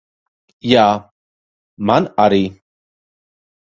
Jā, 0.69 0.85
man 1.91 2.09
arī. 2.25 2.43